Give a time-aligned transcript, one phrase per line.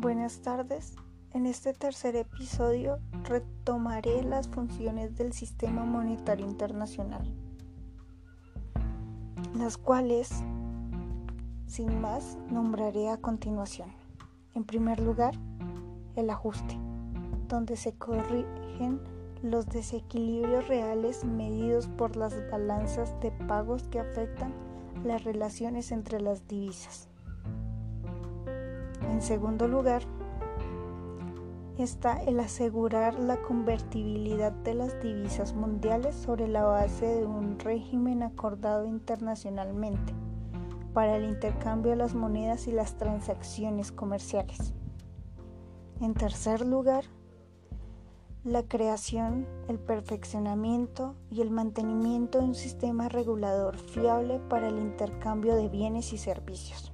[0.00, 0.94] Buenas tardes.
[1.32, 7.28] En este tercer episodio retomaré las funciones del sistema monetario internacional,
[9.56, 10.30] las cuales,
[11.66, 13.88] sin más, nombraré a continuación.
[14.54, 15.34] En primer lugar,
[16.14, 16.78] el ajuste,
[17.48, 19.00] donde se corrigen
[19.42, 24.54] los desequilibrios reales medidos por las balanzas de pagos que afectan
[25.02, 27.08] las relaciones entre las divisas.
[29.10, 30.02] En segundo lugar,
[31.78, 38.22] está el asegurar la convertibilidad de las divisas mundiales sobre la base de un régimen
[38.22, 40.12] acordado internacionalmente
[40.92, 44.74] para el intercambio de las monedas y las transacciones comerciales.
[46.00, 47.04] En tercer lugar,
[48.44, 55.56] la creación, el perfeccionamiento y el mantenimiento de un sistema regulador fiable para el intercambio
[55.56, 56.92] de bienes y servicios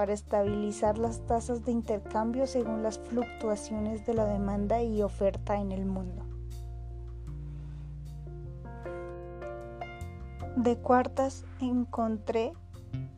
[0.00, 5.72] para estabilizar las tasas de intercambio según las fluctuaciones de la demanda y oferta en
[5.72, 6.24] el mundo.
[10.56, 12.54] De cuartas encontré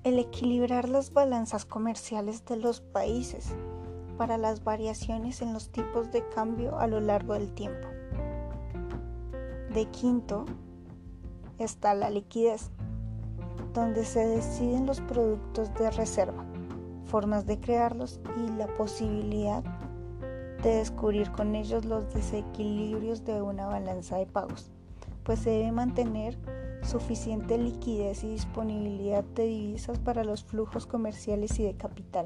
[0.02, 3.54] el equilibrar las balanzas comerciales de los países
[4.18, 7.86] para las variaciones en los tipos de cambio a lo largo del tiempo.
[9.72, 10.46] De quinto
[11.60, 12.72] está la liquidez,
[13.72, 16.44] donde se deciden los productos de reserva
[17.12, 19.62] formas de crearlos y la posibilidad
[20.62, 24.70] de descubrir con ellos los desequilibrios de una balanza de pagos,
[25.22, 26.38] pues se debe mantener
[26.82, 32.24] suficiente liquidez y disponibilidad de divisas para los flujos comerciales y de capital.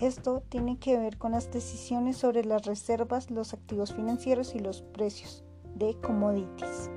[0.00, 4.80] Esto tiene que ver con las decisiones sobre las reservas, los activos financieros y los
[4.80, 6.90] precios de commodities.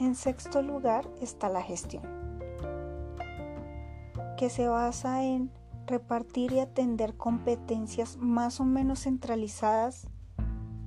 [0.00, 2.27] En sexto lugar está la gestión
[4.38, 5.50] que se basa en
[5.88, 10.06] repartir y atender competencias más o menos centralizadas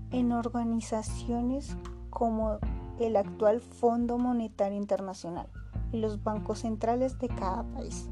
[0.10, 1.76] en organizaciones
[2.10, 2.60] como
[2.98, 5.50] el actual Fondo Monetario Internacional
[5.92, 8.10] y los bancos centrales de cada país.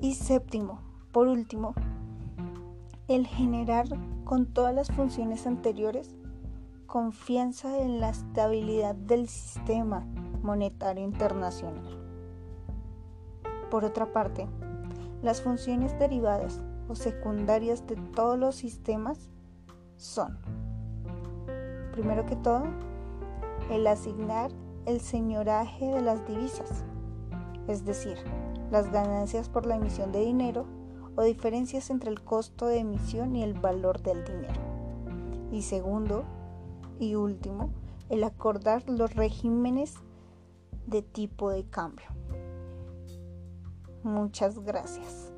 [0.00, 0.80] Y séptimo,
[1.12, 1.74] por último,
[3.06, 3.86] el generar
[4.24, 6.16] con todas las funciones anteriores
[6.86, 10.04] confianza en la estabilidad del sistema
[10.42, 11.99] monetario internacional.
[13.70, 14.48] Por otra parte,
[15.22, 19.28] las funciones derivadas o secundarias de todos los sistemas
[19.96, 20.38] son,
[21.92, 22.64] primero que todo,
[23.70, 24.50] el asignar
[24.86, 26.84] el señoraje de las divisas,
[27.68, 28.16] es decir,
[28.70, 30.66] las ganancias por la emisión de dinero
[31.16, 34.60] o diferencias entre el costo de emisión y el valor del dinero.
[35.52, 36.24] Y segundo
[36.98, 37.70] y último,
[38.08, 39.94] el acordar los regímenes
[40.86, 42.19] de tipo de cambio.
[44.02, 45.32] Muchas gracias.